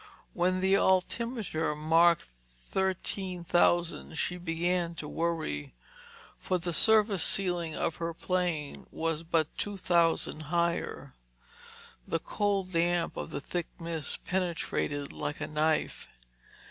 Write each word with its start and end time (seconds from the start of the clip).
When 0.33 0.61
the 0.61 0.75
altimeter 0.77 1.75
marked 1.75 2.25
thirteen 2.65 3.43
thousand 3.43 4.17
she 4.17 4.37
began 4.37 4.95
to 4.95 5.07
worry, 5.07 5.75
for 6.37 6.57
the 6.57 6.73
service 6.73 7.21
ceiling 7.23 7.75
of 7.75 7.97
her 7.97 8.11
plane 8.11 8.87
was 8.89 9.21
but 9.21 9.55
two 9.59 9.77
thousand 9.77 10.39
higher. 10.49 11.13
The 12.07 12.17
cold 12.17 12.71
damp 12.71 13.15
of 13.15 13.29
the 13.29 13.41
thick 13.41 13.67
mist 13.79 14.25
penetrated 14.25 15.13
like 15.13 15.39
a 15.39 15.45
knife. 15.45 16.07